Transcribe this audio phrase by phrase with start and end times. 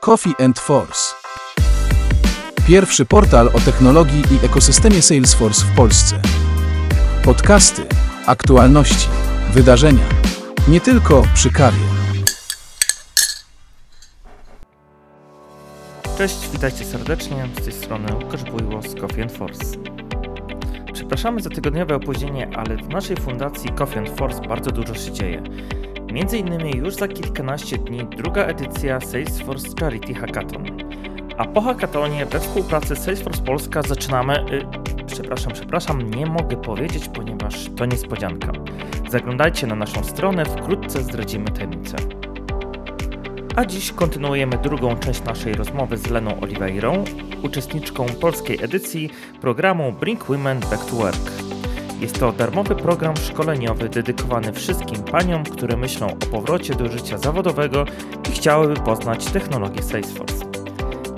[0.00, 1.14] Coffee and Force.
[2.66, 6.20] Pierwszy portal o technologii i ekosystemie Salesforce w Polsce.
[7.24, 7.82] Podcasty,
[8.26, 9.08] aktualności,
[9.52, 10.04] wydarzenia.
[10.68, 11.78] Nie tylko przy kawie.
[16.18, 17.48] Cześć, witajcie serdecznie.
[17.60, 19.64] Z tej strony Łukasz Bujło z Coffee and Force.
[20.92, 25.42] Przepraszamy za tygodniowe opóźnienie, ale w naszej fundacji Coffee and Force bardzo dużo się dzieje.
[26.12, 30.64] Między innymi już za kilkanaście dni druga edycja Salesforce Charity Hackathon.
[31.38, 34.34] A po hackathonie we współpracy Salesforce Polska zaczynamy.
[34.52, 34.66] Y,
[35.06, 38.52] przepraszam, przepraszam, nie mogę powiedzieć, ponieważ to niespodzianka.
[39.10, 41.96] Zaglądajcie na naszą stronę, wkrótce zdradzimy tajemnicę.
[43.56, 47.04] A dziś kontynuujemy drugą część naszej rozmowy z Leną Oliveirą,
[47.42, 51.49] uczestniczką polskiej edycji programu Bring Women Back to Work.
[52.00, 57.84] Jest to darmowy program szkoleniowy dedykowany wszystkim paniom, które myślą o powrocie do życia zawodowego
[58.28, 60.44] i chciałyby poznać technologię Salesforce.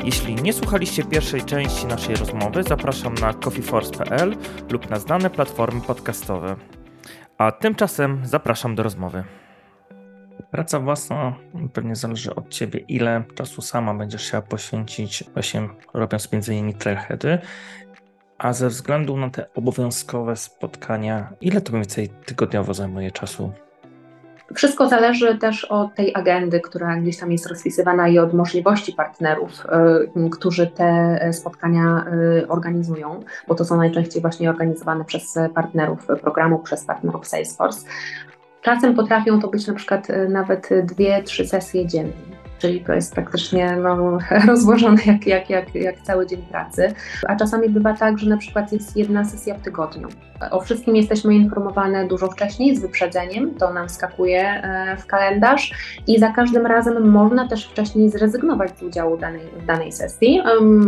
[0.05, 4.37] Jeśli nie słuchaliście pierwszej części naszej rozmowy, zapraszam na coffeeforce.pl
[4.71, 6.57] lub na znane platformy podcastowe.
[7.39, 9.25] A tymczasem zapraszam do rozmowy.
[10.51, 11.35] Praca własna
[11.73, 17.39] pewnie zależy od ciebie, ile czasu sama będziesz chciała poświęcić, właśnie robiąc między innymi trailheady.
[18.43, 23.53] A ze względu na te obowiązkowe spotkania, ile to mniej więcej tygodniowo zajmuje czasu?
[24.55, 29.67] Wszystko zależy też od tej agendy, która gdzieś tam jest rozpisywana i od możliwości partnerów,
[30.27, 32.05] y, którzy te spotkania
[32.43, 37.87] y, organizują, bo to są najczęściej właśnie organizowane przez partnerów programu, przez partnerów Salesforce.
[38.63, 43.15] Czasem potrafią to być na przykład y, nawet dwie, trzy sesje dziennie czyli to jest
[43.15, 46.95] praktycznie no, rozłożone jak, jak, jak, jak cały dzień pracy.
[47.29, 50.09] A czasami bywa tak, że na przykład jest jedna sesja w tygodniu.
[50.51, 55.73] O wszystkim jesteśmy informowane dużo wcześniej, z wyprzedzeniem, to nam skakuje e, w kalendarz
[56.07, 60.43] i za każdym razem można też wcześniej zrezygnować z udziału danej, w danej sesji.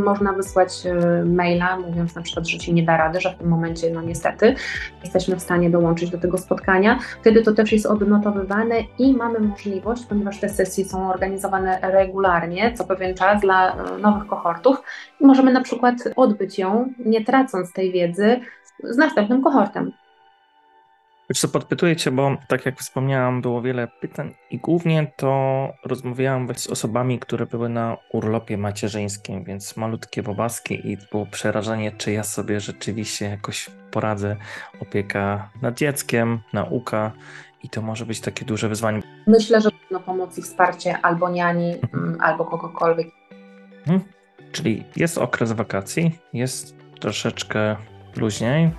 [0.05, 3.48] Można wysłać e, maila, mówiąc na przykład, że się nie da rady, że w tym
[3.48, 4.55] momencie, no niestety,
[5.02, 6.98] jesteśmy w stanie dołączyć do tego spotkania.
[7.20, 12.84] Wtedy to też jest odnotowywane i mamy możliwość, ponieważ te sesje są organizowane regularnie, co
[12.84, 14.83] pewien czas dla e, nowych kohortów,
[15.20, 18.40] możemy na przykład odbyć ją, nie tracąc tej wiedzy,
[18.83, 19.92] z następnym kohortem.
[21.30, 26.48] Wiesz co, podpytuję Cię, bo tak jak wspomniałam, było wiele pytań i głównie to rozmawiałam
[26.57, 32.24] z osobami, które były na urlopie macierzyńskim, więc malutkie bobaski i było przerażenie, czy ja
[32.24, 34.36] sobie rzeczywiście jakoś poradzę.
[34.80, 37.13] Opieka nad dzieckiem, nauka
[37.63, 39.02] i to może być takie duże wyzwanie.
[39.27, 42.17] Myślę, że no, pomoc i wsparcie albo niani, mhm.
[42.20, 43.08] Albo kogokolwiek.
[43.84, 44.05] Hmm.
[44.52, 47.77] Czyli jest okres wakacji, jest troszeczkę
[48.17, 48.70] luźniej.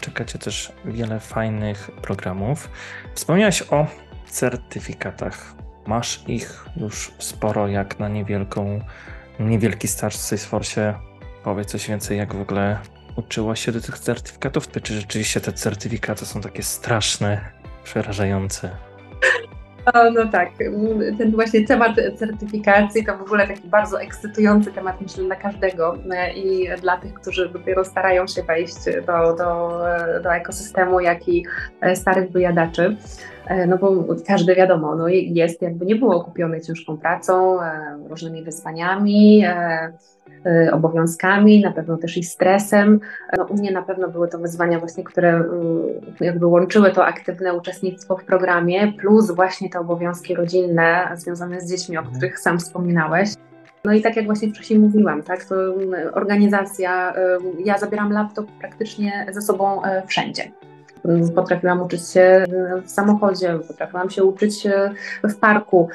[0.00, 2.70] Czekacie też wiele fajnych programów.
[3.14, 3.86] Wspomniałeś o
[4.30, 5.54] certyfikatach.
[5.86, 8.80] Masz ich już sporo, jak na niewielką,
[9.40, 10.94] niewielki staż w Salesforce.
[11.44, 12.78] Powiedz coś więcej, jak w ogóle
[13.16, 14.68] uczyłaś się do tych certyfikatów?
[14.82, 17.52] Czy rzeczywiście te certyfikaty są takie straszne,
[17.84, 18.89] przerażające?
[19.94, 20.48] No tak,
[21.18, 26.32] ten właśnie temat certyfikacji to w ogóle taki bardzo ekscytujący temat, myślę, dla każdego e,
[26.32, 29.80] i dla tych, którzy dopiero starają się wejść do, do,
[30.22, 31.46] do ekosystemu, jak i
[31.80, 32.96] e, starych wyjadaczy.
[33.46, 37.58] E, no bo każdy wiadomo, no jest jakby nie było okupiony ciężką pracą,
[38.08, 39.44] różnymi wyzwaniami,
[40.72, 43.00] obowiązkami, na pewno też i stresem.
[43.36, 45.40] No, u mnie na pewno były to wyzwania właśnie, które
[46.20, 51.70] y, jakby łączyły to aktywne uczestnictwo w programie, plus właśnie te obowiązki rodzinne związane z
[51.70, 52.16] dziećmi, o mhm.
[52.16, 53.30] których sam wspominałeś.
[53.84, 57.14] No i tak jak właśnie wcześniej mówiłam, tak, to y, organizacja,
[57.64, 60.50] ja zabieram laptop praktycznie ze sobą wszędzie.
[61.34, 62.44] Potrafiłam uczyć się
[62.84, 64.68] w samochodzie, potrafiłam się uczyć
[65.24, 65.88] w parku,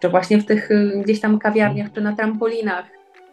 [0.00, 0.68] czy właśnie w tych
[1.02, 2.84] gdzieś tam kawiarniach, czy na trampolinach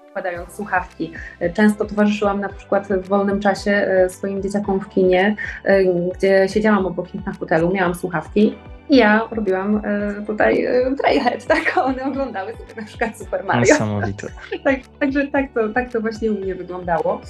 [0.09, 1.12] wkładając słuchawki.
[1.53, 6.86] Często towarzyszyłam na przykład w wolnym czasie e, swoim dzieciakom w kinie, e, gdzie siedziałam
[6.86, 8.56] obok nich na hotelu, miałam słuchawki
[8.89, 10.67] i ja robiłam e, tutaj
[11.01, 11.77] trailhead, tak?
[11.77, 13.61] One oglądały sobie na przykład Super Mario.
[13.61, 14.27] Niesamowite.
[14.63, 17.21] tak, także tak to, tak to właśnie u mnie wyglądało.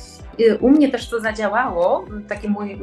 [0.60, 2.80] U mnie też to zadziałało, taki mój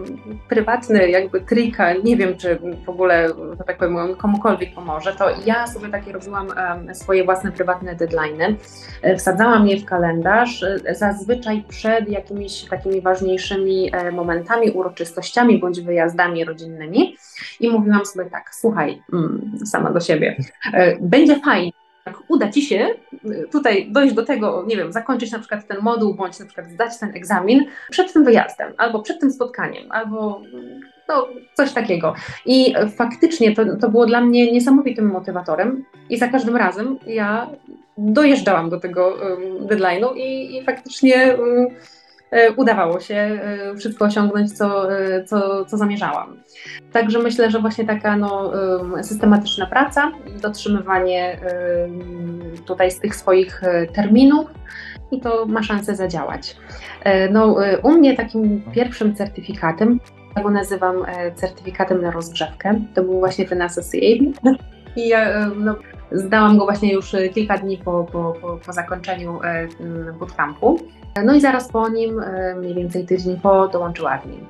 [0.49, 3.29] prywatny jakby trika, nie wiem czy w ogóle,
[3.59, 6.49] że tak powiem, komukolwiek pomoże, to ja sobie takie robiłam
[6.93, 8.55] swoje własne prywatne deadline'y.
[9.03, 15.81] E, wsadzałam je w kalendarz, e, zazwyczaj przed jakimiś takimi ważniejszymi e, momentami, uroczystościami bądź
[15.81, 17.17] wyjazdami rodzinnymi
[17.61, 20.37] i mówiłam sobie tak, słuchaj, mm, sama do siebie,
[21.01, 21.73] będzie fajnie,
[22.07, 22.89] jak uda Ci się
[23.25, 26.71] y, tutaj dojść do tego, nie wiem, zakończyć na przykład ten moduł, bądź na przykład
[26.71, 30.43] zdać ten egzamin przed tym wyjazdem, albo przed tym spotkaniem, albo
[31.09, 32.15] no, coś takiego.
[32.47, 37.51] I faktycznie to, to było dla mnie niesamowitym motywatorem i za każdym razem ja
[37.99, 39.17] dojeżdżałam do tego
[39.61, 41.37] deadline'u i, i faktycznie E,
[42.57, 46.37] udawało się e, wszystko osiągnąć, co, e, co, co zamierzałam.
[46.93, 48.53] Także myślę, że właśnie taka no,
[49.03, 50.13] systematyczna praca,
[50.43, 51.41] dotrzymywanie
[52.67, 53.63] tutaj z tych swoich
[53.93, 54.47] terminów
[55.11, 56.57] i to ma szansę zadziałać.
[57.31, 60.01] No, u mnie takim pierwszym certyfikatem,
[60.37, 60.97] ja go nazywam
[61.35, 64.57] certyfikatem na rozgrzewkę, to był właśnie ten Associate.
[64.97, 65.77] I ja no,
[66.13, 69.41] zdałam go właśnie już kilka dni po, po, po, po zakończeniu
[70.19, 70.79] bootcampu.
[71.25, 74.47] No i zaraz po nim, e, mniej więcej tydzień po, dołączył admin.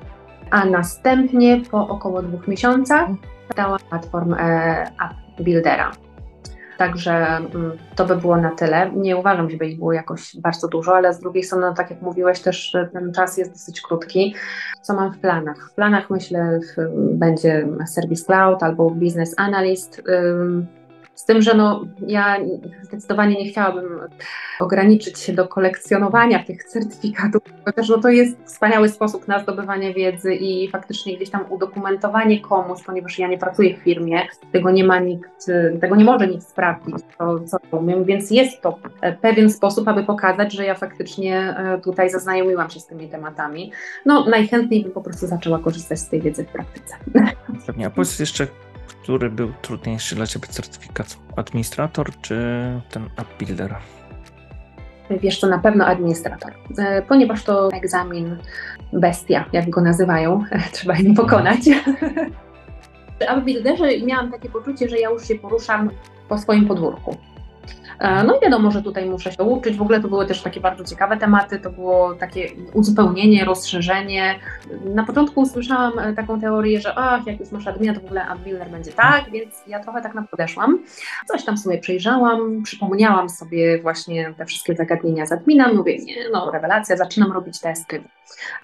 [0.49, 3.09] A następnie po około dwóch miesiącach
[3.55, 4.37] dała platform e,
[4.83, 5.91] App Buildera.
[6.77, 8.91] Także mm, to by było na tyle.
[8.91, 12.01] Nie uważam, żeby ich było jakoś bardzo dużo, ale z drugiej strony, no, tak jak
[12.01, 14.35] mówiłeś, też ten czas jest dosyć krótki.
[14.81, 15.69] Co mam w planach?
[15.71, 16.59] W planach myślę
[16.95, 20.03] będzie Service Cloud albo Business Analyst.
[21.17, 22.37] Z tym, że no, ja
[22.81, 23.99] zdecydowanie nie chciałabym
[24.59, 30.35] ograniczyć się do kolekcjonowania tych certyfikatów, chociaż no, to jest wspaniały sposób na zdobywanie wiedzy
[30.35, 34.99] i faktycznie gdzieś tam udokumentowanie komuś, ponieważ ja nie pracuję w firmie, tego nie ma
[34.99, 35.45] nikt,
[35.81, 38.79] tego nie może nikt sprawdzić, to, co umiem, więc jest to
[39.21, 43.71] pewien sposób, aby pokazać, że ja faktycznie e, tutaj zaznajomiłam się z tymi tematami.
[44.05, 46.95] No najchętniej bym po prostu zaczęła korzystać z tej wiedzy w praktyce.
[47.65, 48.47] Pewnie, a powiedz jeszcze,
[48.87, 51.17] który był trudniejszy dla Ciebie certyfikat?
[51.35, 52.35] Administrator czy
[52.89, 53.75] ten app builder?
[55.09, 58.37] Wiesz to na pewno administrator, e, ponieważ to egzamin
[58.93, 61.59] bestia, jak go nazywają, trzeba im pokonać.
[63.19, 65.89] W app builderze miałam takie poczucie, że ja już się poruszam
[66.29, 67.17] po swoim podwórku.
[67.99, 69.77] E, no i wiadomo, że tutaj muszę się uczyć.
[69.77, 74.39] W ogóle to były też takie bardzo ciekawe tematy, to było takie uzupełnienie, rozszerzenie.
[74.85, 78.25] Na początku usłyszałam e, taką teorię, że ach, jak już masz admina, to w ogóle
[78.25, 80.83] adminer będzie tak, więc ja trochę tak na podeszłam.
[81.27, 86.51] Coś tam sobie przejrzałam, przypomniałam sobie właśnie te wszystkie zagadnienia z admina, mówię, nie, no
[86.51, 88.03] rewelacja, zaczynam robić testy.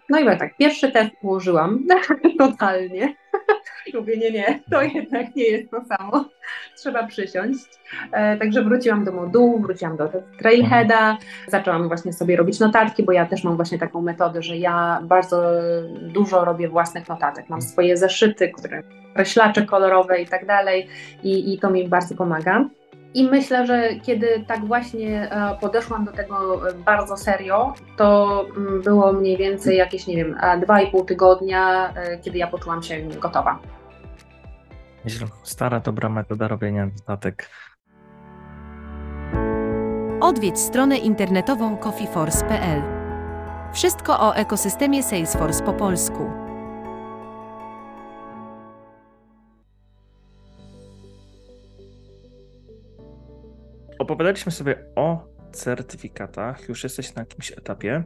[0.09, 1.83] No i tak, pierwszy test położyłam
[2.39, 3.15] totalnie.
[3.93, 6.25] Mówię, nie, nie, to jednak nie jest to samo.
[6.75, 7.65] Trzeba przysiąść.
[8.11, 10.09] E, także wróciłam do modułu, wróciłam do
[10.39, 11.17] Trailheada,
[11.47, 15.43] zaczęłam właśnie sobie robić notatki, bo ja też mam właśnie taką metodę, że ja bardzo
[16.01, 17.49] dużo robię własnych notatek.
[17.49, 18.83] Mam swoje zeszyty, które
[19.13, 20.87] kreślacze kolorowe i tak dalej
[21.23, 22.65] i, i to mi bardzo pomaga.
[23.13, 29.13] I myślę, że kiedy tak właśnie e, podeszłam do tego bardzo serio, to mm, było
[29.13, 33.59] mniej więcej jakieś, nie wiem, dwa i pół tygodnia, e, kiedy ja poczułam się gotowa.
[35.43, 37.49] Stara, dobra metoda robienia notatek.
[40.21, 42.81] Odwiedź stronę internetową coffeeforce.pl.
[43.73, 46.29] Wszystko o ekosystemie Salesforce po polsku.
[53.99, 58.03] Opowiadaliśmy sobie o certyfikatach, już jesteś na jakimś etapie.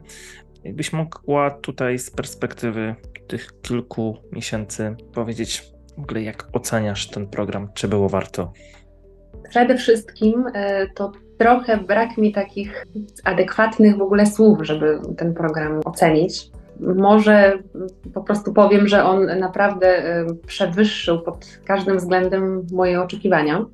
[0.64, 2.94] Jakbyś mogła tutaj z perspektywy
[3.28, 8.52] tych kilku miesięcy powiedzieć w ogóle, jak oceniasz ten program, czy było warto?
[9.50, 12.86] Przede wszystkim e, to trochę brak mi takich
[13.24, 16.50] adekwatnych w ogóle słów, żeby ten program ocenić.
[16.80, 17.58] Może
[18.14, 23.64] po prostu powiem, że on naprawdę e, przewyższył pod każdym względem moje oczekiwania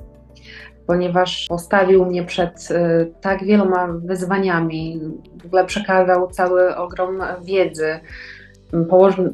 [0.87, 5.00] ponieważ postawił mnie przed y, tak wieloma wyzwaniami,
[5.43, 8.00] w ogóle przekazał cały ogrom wiedzy,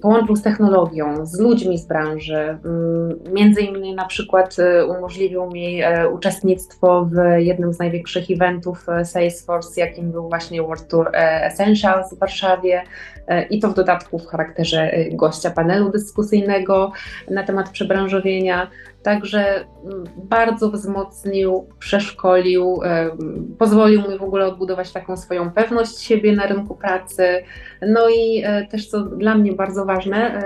[0.00, 2.58] połączył z technologią, z ludźmi z branży.
[2.64, 8.88] Mm, między innymi na przykład y, umożliwił mi e, uczestnictwo w jednym z największych eventów
[8.88, 12.82] e, Salesforce, jakim był właśnie World Tour e, Essentials w Warszawie
[13.50, 16.92] i to w dodatku w charakterze gościa panelu dyskusyjnego
[17.30, 18.70] na temat przebranżowienia.
[19.02, 22.80] Także mm, bardzo wzmocnił, przeszkolił,
[23.58, 27.24] pozwolił mi w ogóle odbudować taką swoją pewność siebie na rynku pracy.
[27.82, 30.42] No i też co dla mnie bardzo ważne,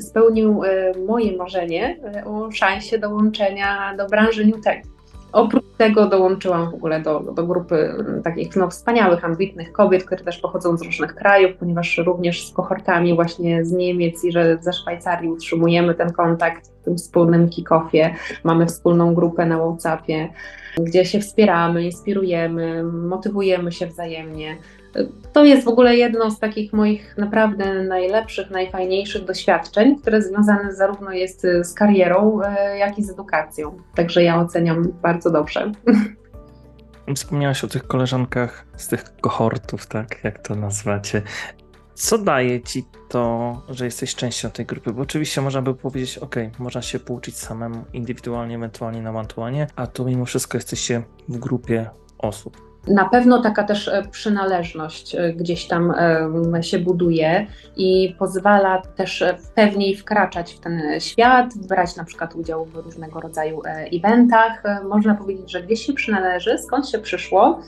[0.00, 0.60] spełnił
[1.06, 4.97] moje marzenie e, o szansie dołączenia do branży New Tech.
[5.32, 7.94] Oprócz tego dołączyłam w ogóle do, do grupy
[8.24, 13.14] takich no, wspaniałych, ambitnych kobiet, które też pochodzą z różnych krajów, ponieważ również z kohortami
[13.14, 18.14] właśnie z Niemiec i że ze Szwajcarii utrzymujemy ten kontakt w tym wspólnym kick-offie.
[18.44, 20.28] Mamy wspólną grupę na WhatsAppie,
[20.78, 24.56] gdzie się wspieramy, inspirujemy, motywujemy się wzajemnie.
[25.32, 31.12] To jest w ogóle jedno z takich moich naprawdę najlepszych, najfajniejszych doświadczeń, które związane zarówno
[31.12, 33.76] jest z karierą, e, jak i z edukacją.
[33.94, 35.72] Także ja oceniam bardzo dobrze.
[37.14, 41.22] Wspomniałaś o tych koleżankach z tych kohortów, tak jak to nazwacie.
[41.94, 44.92] Co daje ci to, że jesteś częścią tej grupy?
[44.92, 49.86] Bo oczywiście można by powiedzieć, ok, można się pouczyć samemu, indywidualnie, ewentualnie na one a
[49.86, 52.67] tu mimo wszystko jesteście w grupie osób?
[52.86, 55.94] Na pewno taka też e, przynależność e, gdzieś tam
[56.60, 62.64] się buduje i pozwala też e, pewniej wkraczać w ten świat, brać na przykład udział
[62.64, 64.62] w różnego rodzaju eventach.
[64.88, 67.60] Można powiedzieć, że gdzieś się przynależy, skąd się przyszło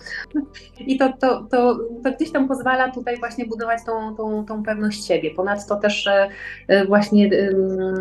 [0.79, 5.07] i to, to, to, to gdzieś tam pozwala tutaj właśnie budować tą, tą, tą pewność
[5.07, 5.31] siebie.
[5.31, 6.09] Ponadto też
[6.89, 7.31] właśnie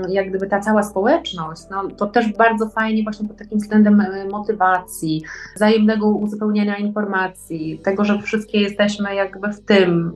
[0.09, 5.23] jak gdyby ta cała społeczność, no, to też bardzo fajnie właśnie pod takim względem motywacji,
[5.55, 10.13] wzajemnego uzupełniania informacji, informacji, tego, że wszystkie jesteśmy jakby w tym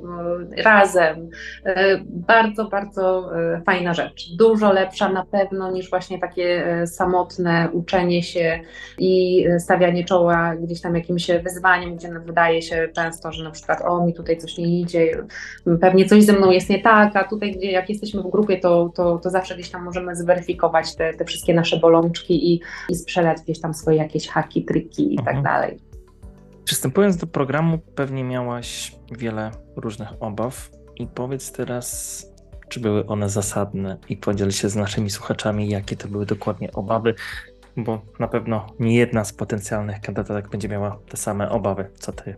[0.57, 1.29] y, razem.
[1.67, 4.35] Y, bardzo, bardzo y, fajna rzecz.
[4.37, 8.59] Dużo lepsza na pewno niż właśnie takie samotne uczenie się
[8.97, 14.05] i stawianie czoła gdzieś tam jakimś wyzwaniem, gdzie wydaje się często, że na przykład o
[14.05, 15.23] mi tutaj coś nie idzie,
[15.81, 18.91] pewnie coś ze mną jest nie tak, a tutaj gdzie jak jesteśmy w grupie, to,
[18.95, 23.37] to, to zawsze gdzieś tam możemy zweryfikować te, te wszystkie nasze bolączki i, i sprzedać
[23.41, 25.43] gdzieś tam swoje jakieś haki, triki i tak mhm.
[25.43, 25.79] dalej.
[26.65, 32.25] Przystępując do programu, pewnie miałaś wiele różnych obaw i powiedz teraz,
[32.69, 37.15] czy były one zasadne i podziel się z naszymi słuchaczami, jakie to były dokładnie obawy,
[37.77, 42.35] bo na pewno nie jedna z potencjalnych kandydatek będzie miała te same obawy, co ty.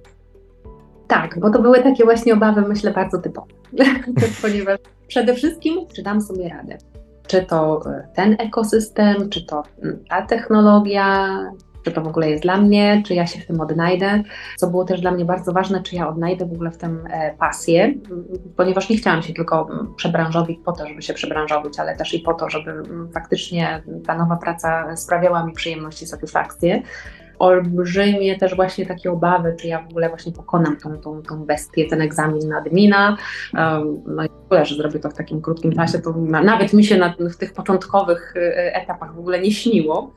[1.08, 3.54] Tak, bo to były takie właśnie obawy, myślę, bardzo typowe,
[4.42, 6.78] ponieważ przede wszystkim, czy dam sobie radę.
[7.28, 7.82] Czy to
[8.16, 9.64] ten ekosystem, czy to
[10.10, 11.40] ta technologia,
[11.86, 14.24] czy to w ogóle jest dla mnie, czy ja się w tym odnajdę.
[14.58, 17.34] Co było też dla mnie bardzo ważne, czy ja odnajdę w ogóle w tym e,
[17.40, 17.94] pasję,
[18.58, 22.34] ponieważ nie chciałam się tylko przebranżowić po to, żeby się przebranżowić, ale też i po
[22.34, 26.82] to, żeby faktycznie ta nowa praca sprawiała mi przyjemność i satysfakcję
[27.40, 31.86] olbrzymie też właśnie takie obawy, czy ja w ogóle właśnie pokonam tą, tą, tą bestię,
[31.90, 32.50] ten egzamin
[32.90, 33.18] na.
[34.08, 36.98] No i w ogóle, że zrobię to w takim krótkim czasie, to nawet mi się
[36.98, 40.14] na, w tych początkowych e, etapach w ogóle nie śniło.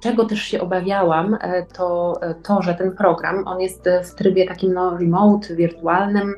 [0.00, 4.14] Czego też się obawiałam, e, to e, to, że ten program, on jest e, w
[4.14, 6.34] trybie takim no, remote, wirtualnym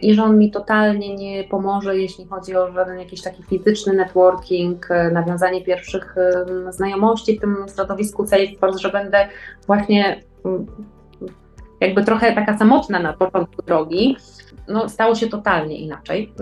[0.00, 4.88] i że on mi totalnie nie pomoże, jeśli chodzi o żaden jakiś taki fizyczny networking,
[5.12, 6.14] nawiązanie pierwszych
[6.70, 9.28] znajomości w tym środowisku Salesforce, że będę
[9.66, 10.22] właśnie
[11.80, 14.16] jakby trochę taka samotna na początku drogi.
[14.68, 16.32] No, stało się totalnie inaczej.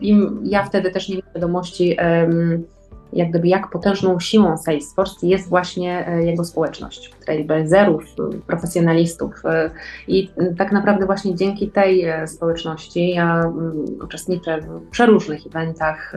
[0.00, 2.64] I ja wtedy też nie miałam świadomości, um,
[3.12, 9.70] jak gdyby jak potężną siłą Salesforce jest właśnie e, jego społeczność, trailblazerów, e, profesjonalistów e,
[10.08, 13.52] i tak naprawdę właśnie dzięki tej społeczności ja
[14.04, 16.14] uczestniczę w przeróżnych eventach,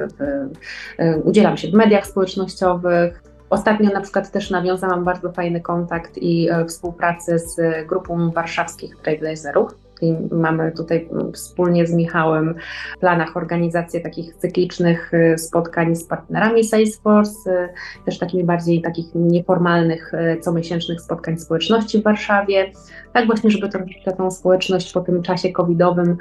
[1.24, 7.40] udzielam się w mediach społecznościowych, Ostatnio na przykład też nawiązałam bardzo fajny kontakt i współpracę
[7.40, 12.56] z grupą warszawskich trailblazerów, i mamy tutaj wspólnie z Michałem
[12.98, 19.06] w planach organizację takich cyklicznych y, spotkań z partnerami Salesforce, y, też takimi bardziej takich
[19.16, 22.72] nieformalnych, y, comiesięcznych spotkań społeczności w Warszawie.
[23.14, 23.86] Tak właśnie, żeby tę,
[24.18, 26.18] tę społeczność po tym czasie covidowym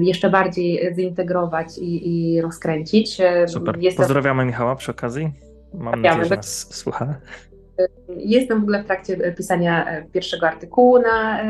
[0.00, 3.18] jeszcze bardziej zintegrować i, i rozkręcić.
[3.46, 3.78] Super.
[3.96, 5.32] Pozdrawiamy Michała przy okazji.
[5.74, 7.14] Mam nadzieję, że nas słucha.
[8.16, 11.46] Jestem w ogóle w trakcie pisania e, pierwszego artykułu na e,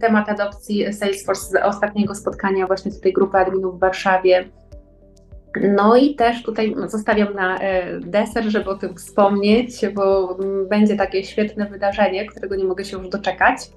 [0.00, 4.48] temat adopcji Salesforce z ostatniego spotkania właśnie tutaj grupy adminów w Warszawie.
[5.74, 10.38] No i też tutaj zostawiam na e, deser, żeby o tym wspomnieć, bo
[10.70, 13.70] będzie takie świetne wydarzenie, którego nie mogę się już doczekać.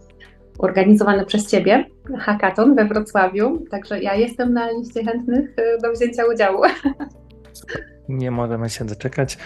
[0.59, 1.85] Organizowane przez Ciebie,
[2.19, 3.65] hackathon we Wrocławiu.
[3.71, 6.61] Także ja jestem na liście chętnych do wzięcia udziału.
[8.09, 9.37] Nie możemy się doczekać.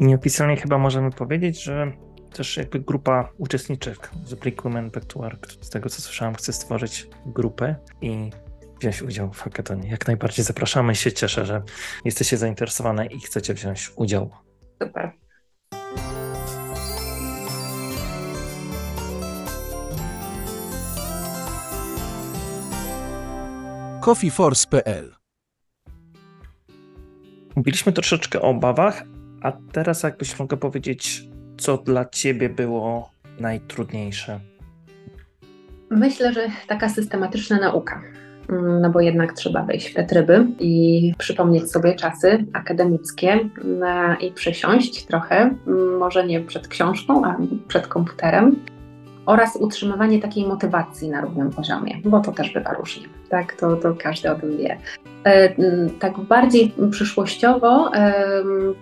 [0.00, 1.92] Nieoficjalnie chyba możemy powiedzieć, że
[2.32, 6.52] też jakby grupa uczestniczek z Brick Women Back to Work, z tego co słyszałem, chce
[6.52, 8.30] stworzyć grupę i
[8.80, 9.90] wziąć udział w hackathonie.
[9.90, 11.62] Jak najbardziej zapraszamy się, cieszę, że
[12.04, 14.30] jesteście zainteresowane i chcecie wziąć udział.
[14.82, 15.12] Super.
[24.00, 25.14] coffeeforce.pl
[27.56, 29.04] Mówiliśmy troszeczkę o obawach,
[29.42, 31.28] a teraz jakbyś mogła powiedzieć,
[31.58, 34.40] co dla ciebie było najtrudniejsze?
[35.90, 38.02] Myślę, że taka systematyczna nauka.
[38.48, 44.18] Mm, no bo jednak trzeba wejść w te tryby i przypomnieć sobie czasy akademickie mm,
[44.20, 47.36] i przesiąść trochę, mm, może nie przed książką, a
[47.68, 48.56] przed komputerem,
[49.28, 53.52] oraz utrzymywanie takiej motywacji na równym poziomie, bo to też bywa różnie, tak?
[53.52, 54.78] To, to każdy o tym wie.
[55.24, 55.54] E,
[55.98, 57.90] tak bardziej przyszłościowo,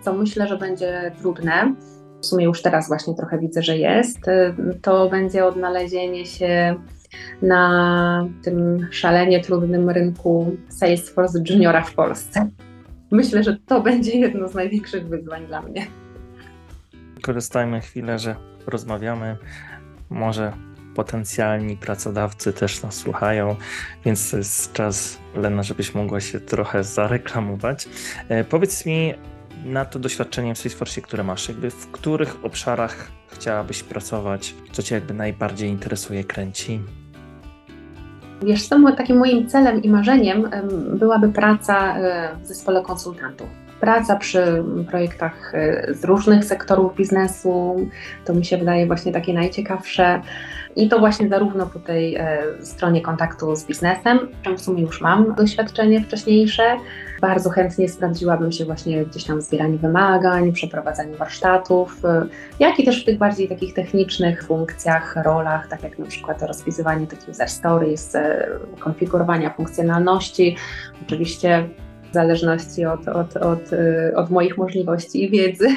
[0.01, 1.75] co myślę, że będzie trudne,
[2.21, 6.77] w sumie już teraz właśnie trochę widzę, że jest, e, to będzie odnalezienie się
[7.43, 12.49] na tym szalenie trudnym rynku Salesforce Juniora w Polsce.
[13.11, 15.87] Myślę, że to będzie jedno z największych wyzwań dla mnie.
[17.23, 18.37] Korzystajmy chwilę, że
[18.67, 19.37] rozmawiamy.
[20.11, 20.53] Może
[20.95, 23.57] potencjalni pracodawcy też nas słuchają,
[24.05, 27.89] więc jest czas, Lena, żebyś mogła się trochę zareklamować.
[28.29, 29.15] E, powiedz mi
[29.65, 34.95] na to doświadczenie w Salesforce, które masz, jakby w których obszarach chciałabyś pracować, co Cię
[34.95, 36.81] jakby najbardziej interesuje, kręci?
[38.43, 40.51] Wiesz co, takim moim celem i marzeniem
[40.99, 43.66] byłaby praca e, w zespole konsultantów.
[43.81, 47.77] Praca przy projektach e, z różnych sektorów biznesu,
[48.25, 50.21] to mi się wydaje właśnie takie najciekawsze.
[50.77, 55.01] I to właśnie zarówno po tej e, stronie kontaktu z biznesem, czym w sumie już
[55.01, 56.77] mam doświadczenie wcześniejsze.
[57.21, 62.27] Bardzo chętnie sprawdziłabym się właśnie gdzieś tam w zbieraniu wymagań, przeprowadzaniu warsztatów, e,
[62.61, 67.07] jak i też w tych bardziej takich technicznych funkcjach, rolach, tak jak na przykład rozpisywanie
[67.07, 70.57] tych user stories, e, konfigurowania funkcjonalności.
[71.07, 71.69] Oczywiście
[72.17, 73.71] zależności od, od, od,
[74.15, 75.67] od moich możliwości i wiedzy,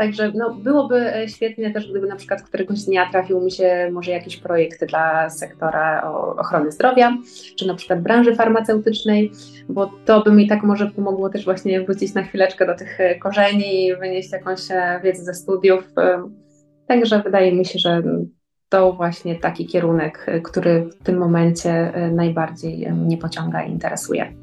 [0.00, 4.10] Także no, byłoby e, świetnie też, gdyby na przykład któregoś dnia trafił mi się może
[4.10, 7.16] jakiś projekt dla sektora ochrony zdrowia,
[7.56, 9.32] czy na przykład branży farmaceutycznej,
[9.68, 13.14] bo to by mi tak może pomogło też właśnie wrócić na chwileczkę do tych e,
[13.14, 15.84] korzeni, wynieść jakąś e, wiedzę ze studiów.
[16.86, 18.02] Także wydaje mi się, że
[18.68, 24.39] to właśnie taki kierunek, który w tym momencie najbardziej mnie pociąga i interesuje.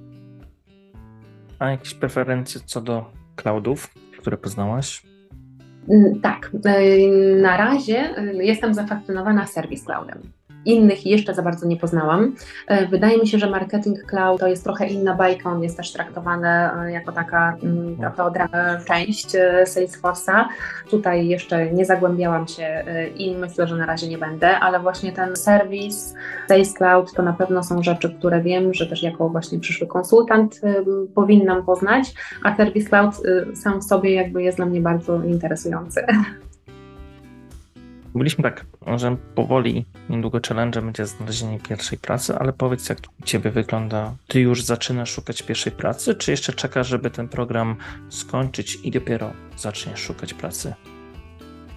[1.59, 5.03] A jakieś preferencje co do cloudów, które poznałaś?
[5.89, 10.36] Mm, tak, y, na razie y, jestem zafascynowana Service Cloudem.
[10.67, 12.35] Innych jeszcze za bardzo nie poznałam.
[12.71, 15.91] Y, wydaje mi się, że marketing cloud to jest trochę inna bajka, on jest też
[15.91, 16.47] traktowany
[16.91, 19.27] jako taka mm, ta odrębna część
[19.63, 20.45] Salesforce'a.
[20.89, 22.83] Tutaj jeszcze nie zagłębiałam się
[23.15, 26.13] i myślę, że na razie nie będę, ale właśnie ten serwis,
[26.47, 30.61] Sales Cloud to na pewno są rzeczy, które wiem, że też jako właśnie przyszły konsultant
[31.15, 33.15] powinnam poznać, a Service Cloud
[33.53, 36.05] sam w sobie jakby jest dla mnie bardzo interesujący.
[38.17, 43.51] Mówiliśmy tak, że powoli, niedługo challenge będzie znalezienie pierwszej pracy, ale powiedz, jak u Ciebie
[43.51, 44.13] wygląda?
[44.27, 47.75] Ty już zaczynasz szukać pierwszej pracy, czy jeszcze czekasz, żeby ten program
[48.09, 50.73] skończyć i dopiero zaczniesz szukać pracy?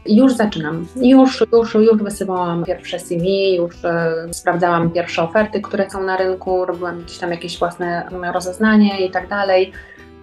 [0.06, 0.86] Już zaczynam.
[0.96, 6.64] Już, już, już wysyłałam pierwsze CV, już e, sprawdzałam pierwsze oferty, które są na rynku,
[6.64, 9.72] robiłam gdzieś tam jakieś własne rozeznanie i tak dalej.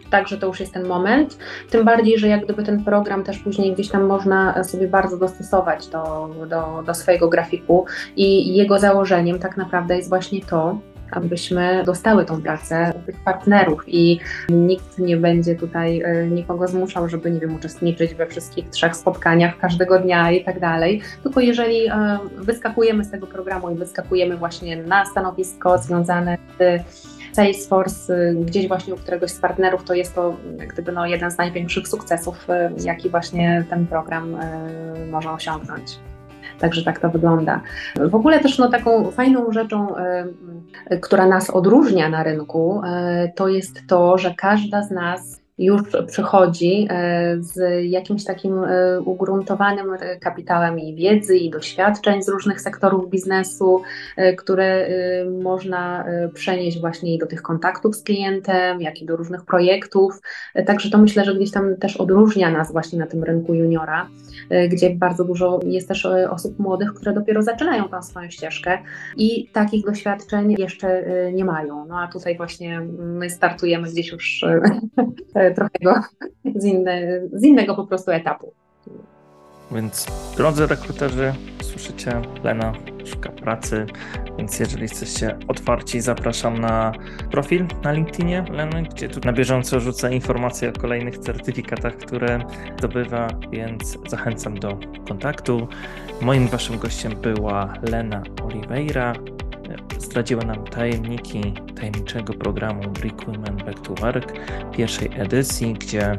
[0.10, 1.38] Także to już jest ten moment.
[1.70, 5.88] Tym bardziej, że jak gdyby ten program też później gdzieś tam można sobie bardzo dostosować
[5.88, 10.80] do, do, do swojego grafiku i jego założeniem tak naprawdę jest właśnie to,
[11.12, 17.32] abyśmy dostały tą pracę tych partnerów i nikt nie będzie tutaj e, nikogo zmuszał, żeby,
[17.32, 21.02] nie wiem, uczestniczyć we wszystkich trzech spotkaniach każdego dnia i tak dalej.
[21.24, 28.14] Tylko jeżeli e, wyskakujemy z tego programu i wyskakujemy właśnie na stanowisko związane z Salesforce
[28.14, 30.36] y, gdzieś właśnie u któregoś z partnerów, to jest to
[30.74, 36.00] gdyby no, jeden z największych sukcesów, y, jaki właśnie ten program y, może osiągnąć.
[36.60, 37.62] Także tak to wygląda.
[37.96, 39.88] W ogóle też no, taką fajną rzeczą,
[41.02, 42.82] która nas odróżnia na rynku,
[43.36, 49.88] to jest to, że każda z nas już przychodzi e, z jakimś takim e, ugruntowanym
[50.20, 53.82] kapitałem i wiedzy i doświadczeń z różnych sektorów biznesu,
[54.18, 54.88] e, które
[55.42, 60.22] można przenieść właśnie i do tych kontaktów z klientem, jak i do różnych projektów.
[60.66, 64.08] Także to myślę, że gdzieś tam też odróżnia nas właśnie na tym rynku juniora,
[64.70, 68.78] gdzie bardzo dużo jest też osób młodych, które dopiero zaczynają tą swoją ścieżkę
[69.18, 71.86] i takich doświadczeń jeszcze nie mają.
[71.86, 74.46] No a tutaj właśnie my startujemy gdzieś już
[75.56, 76.02] trochę
[76.56, 78.54] z, inny, z innego po prostu etapu.
[79.72, 82.74] Więc drodzy rekruterzy, słyszycie, Lena
[83.06, 83.86] szuka pracy,
[84.38, 86.92] więc jeżeli jesteście otwarci, zapraszam na
[87.32, 92.40] profil na LinkedInie Leny, gdzie tu na bieżąco rzucę informacje o kolejnych certyfikatach, które
[92.78, 95.68] zdobywa, więc zachęcam do kontaktu.
[96.22, 99.14] Moim waszym gościem była Lena Oliveira
[100.00, 104.34] zdradziła nam tajemniki tajemniczego programu Bring Women Back to Work
[104.72, 106.18] pierwszej edycji, gdzie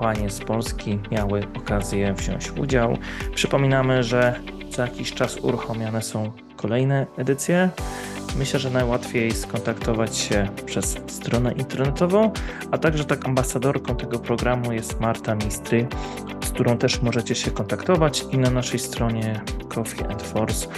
[0.00, 2.96] panie z Polski miały okazję wziąć udział.
[3.34, 7.70] Przypominamy, że co jakiś czas uruchamiane są kolejne edycje.
[8.38, 12.32] Myślę, że najłatwiej skontaktować się przez stronę internetową,
[12.70, 15.86] a także tak ambasadorką tego programu jest Marta Mistry,
[16.44, 20.68] z którą też możecie się kontaktować i na naszej stronie Coffee and Force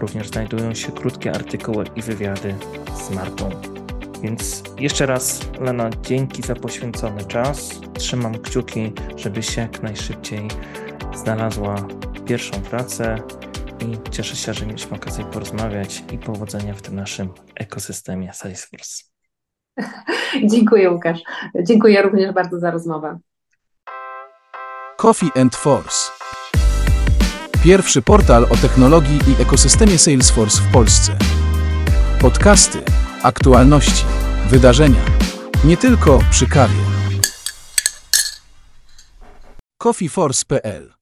[0.00, 2.54] również znajdują się krótkie artykuły i wywiady
[2.94, 3.81] z Martą.
[4.22, 7.80] Więc jeszcze raz, Lena, dzięki za poświęcony czas.
[7.94, 10.48] Trzymam kciuki, żebyś jak najszybciej
[11.14, 11.76] znalazła
[12.26, 13.16] pierwszą pracę
[13.80, 19.02] i cieszę się, że mieliśmy okazję porozmawiać i powodzenia w tym naszym ekosystemie Salesforce.
[20.52, 21.20] Dziękuję, Łukasz.
[21.62, 23.18] Dziękuję również bardzo za rozmowę.
[24.96, 26.12] Coffee and Force.
[27.64, 31.12] Pierwszy portal o technologii i ekosystemie Salesforce w Polsce.
[32.20, 32.78] Podcasty,
[33.22, 34.04] aktualności,
[34.48, 35.00] wydarzenia.
[35.64, 36.74] Nie tylko przy kawie.
[39.78, 41.01] coffeeforce.pl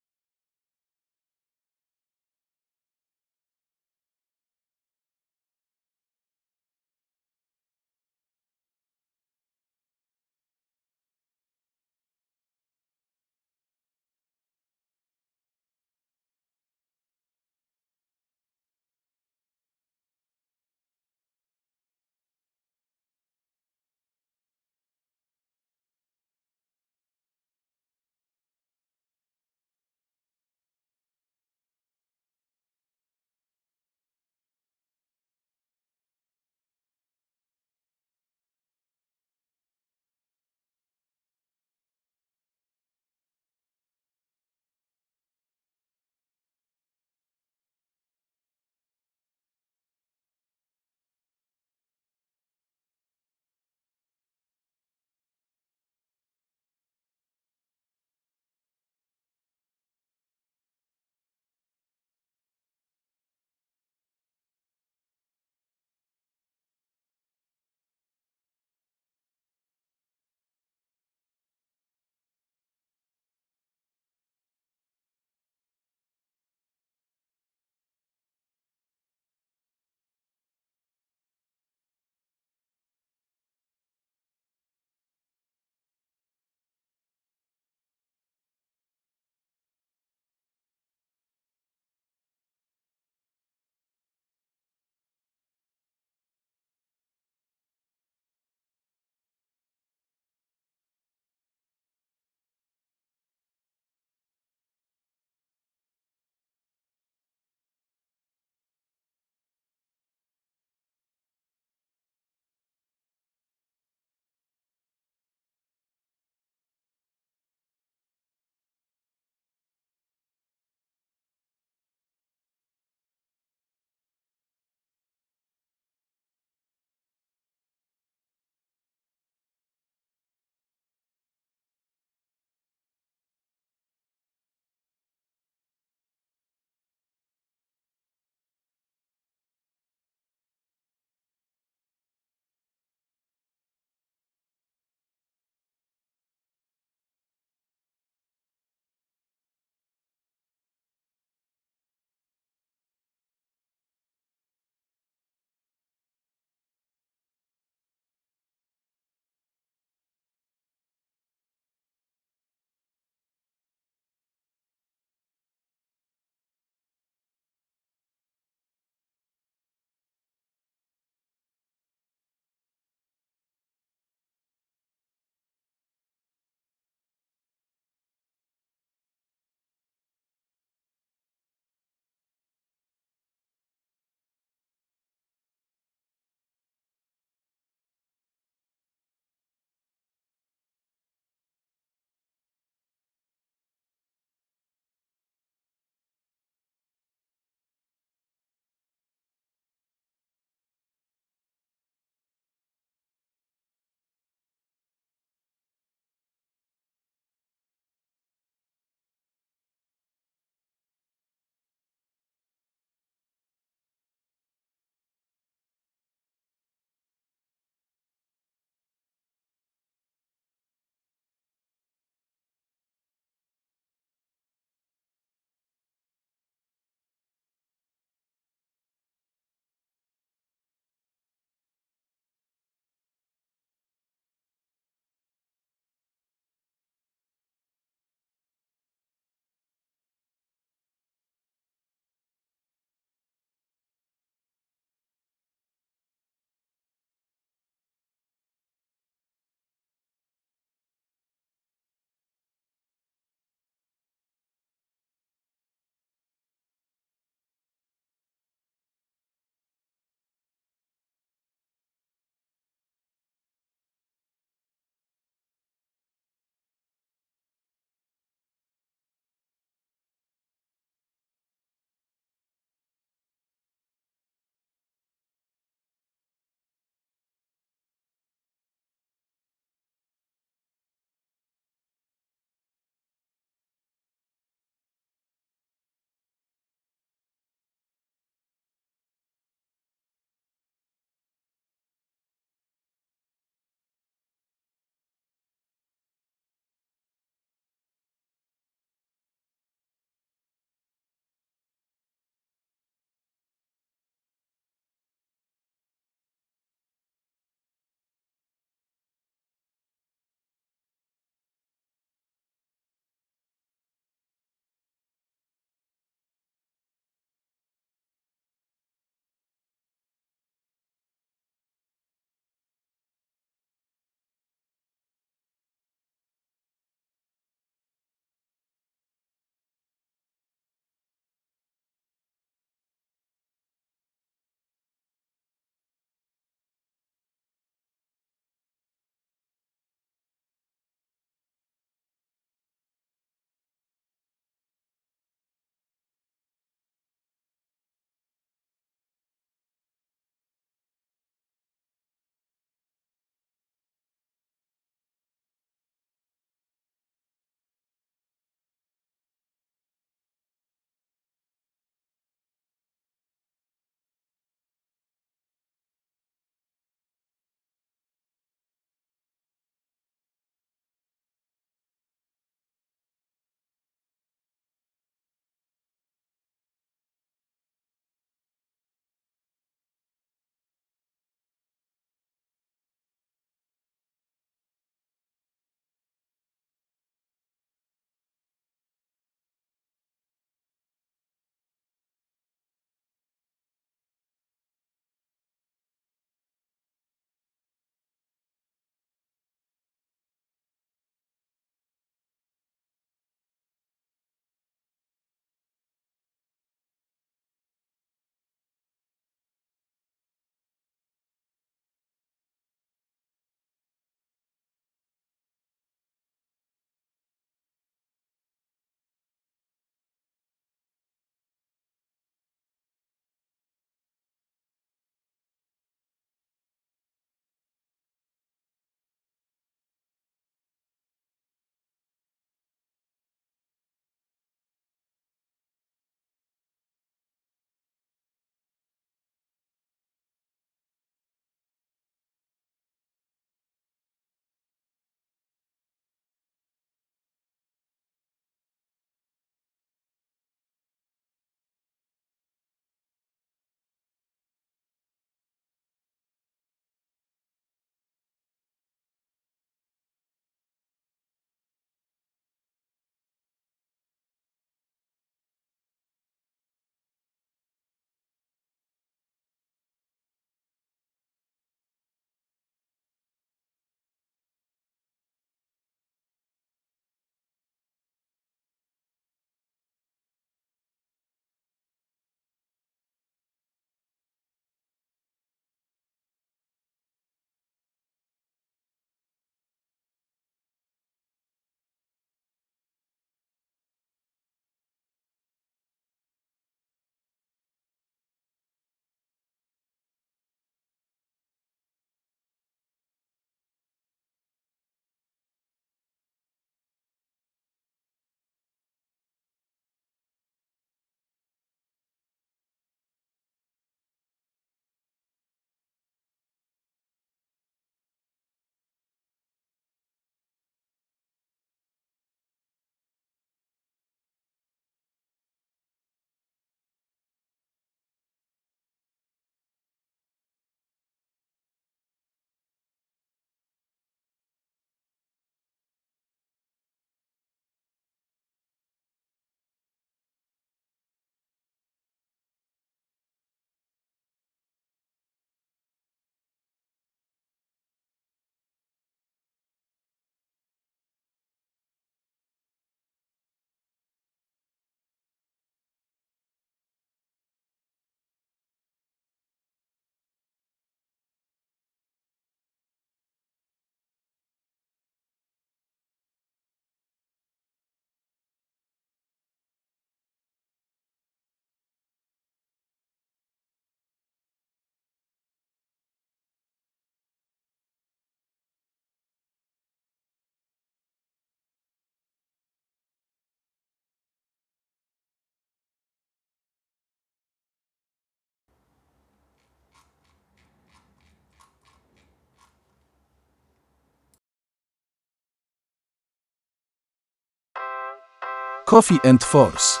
[598.86, 600.00] Coffee and Force.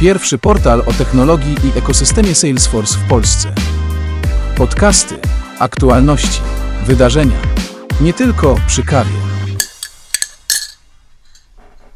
[0.00, 3.52] Pierwszy portal o technologii i ekosystemie Salesforce w Polsce.
[4.56, 5.18] Podcasty,
[5.58, 6.40] aktualności,
[6.86, 7.36] wydarzenia.
[8.00, 9.23] Nie tylko przy kawie.